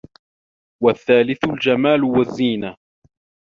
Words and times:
وَالثَّالِثُ 0.83 1.39
الْجَمَالُ 1.43 2.03
وَالزِّينَةُ 2.03 2.75